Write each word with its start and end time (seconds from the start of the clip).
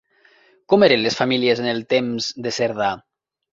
Com 0.73 0.85
eren 0.87 1.03
les 1.03 1.17
famílies 1.19 1.63
en 1.65 1.69
el 1.75 1.85
temps 1.95 2.33
de 2.47 2.57
Cerdà? 2.61 2.93